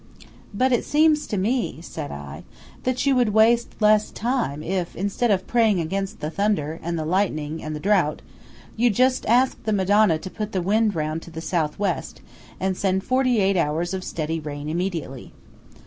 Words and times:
"But 0.51 0.71
it 0.71 0.83
seems 0.83 1.27
to 1.27 1.37
me," 1.37 1.77
said 1.79 2.11
I, 2.11 2.43
"that 2.85 3.05
you 3.05 3.15
would 3.15 3.35
waste 3.35 3.79
less 3.79 4.09
time 4.09 4.63
if, 4.63 4.95
instead 4.95 5.29
of 5.29 5.45
praying 5.45 5.79
against 5.79 6.21
the 6.21 6.31
thunder, 6.31 6.79
and 6.81 6.97
the 6.97 7.05
lightning, 7.05 7.61
and 7.61 7.75
the 7.75 7.79
drought, 7.79 8.23
you 8.75 8.89
just 8.89 9.27
asked 9.27 9.63
the 9.65 9.73
Madonna 9.73 10.17
to 10.17 10.29
put 10.31 10.53
the 10.53 10.61
wind 10.63 10.95
round 10.95 11.21
to 11.21 11.29
the 11.29 11.39
South 11.39 11.77
west 11.77 12.19
and 12.59 12.75
send 12.75 13.03
forty 13.03 13.37
eight 13.37 13.55
hours 13.57 13.93
of 13.93 14.03
steady 14.03 14.39
rain 14.39 14.69
immediately." 14.69 15.33